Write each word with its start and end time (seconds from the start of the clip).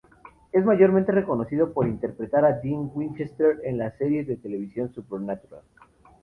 Es 0.51 0.65
mayormente 0.65 1.11
reconocido 1.11 1.73
por 1.73 1.87
interpretar 1.87 2.43
a 2.43 2.53
Dean 2.59 2.89
Winchester 2.91 3.59
en 3.63 3.77
la 3.77 3.95
serie 3.99 4.23
de 4.25 4.35
televisión 4.35 4.91
"Supernatural". 4.91 5.61